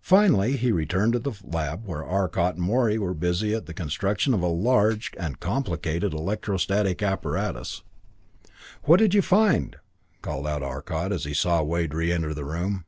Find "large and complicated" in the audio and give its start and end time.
4.48-6.12